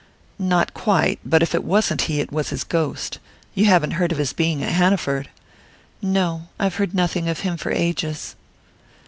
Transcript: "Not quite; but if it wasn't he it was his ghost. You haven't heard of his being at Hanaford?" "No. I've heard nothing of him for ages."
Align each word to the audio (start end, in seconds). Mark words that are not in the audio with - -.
"Not 0.39 0.73
quite; 0.73 1.19
but 1.23 1.43
if 1.43 1.53
it 1.53 1.63
wasn't 1.63 2.01
he 2.09 2.19
it 2.19 2.31
was 2.31 2.49
his 2.49 2.63
ghost. 2.63 3.19
You 3.53 3.65
haven't 3.67 3.91
heard 3.91 4.11
of 4.11 4.17
his 4.17 4.33
being 4.33 4.63
at 4.63 4.71
Hanaford?" 4.71 5.29
"No. 6.01 6.47
I've 6.57 6.77
heard 6.77 6.95
nothing 6.95 7.29
of 7.29 7.41
him 7.41 7.55
for 7.55 7.69
ages." 7.71 8.35